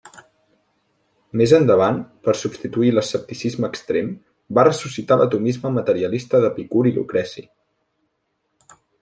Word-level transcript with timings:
Més 1.41 1.51
endavant, 1.57 1.99
per 2.27 2.33
substituir 2.39 2.89
l'escepticisme 2.95 3.69
extrem, 3.73 4.09
va 4.59 4.65
ressuscitar 4.69 5.19
l'atomisme 5.23 5.73
materialista 5.77 6.43
d'Epicur 6.47 6.83
i 6.93 6.97
Lucreci. 6.99 7.47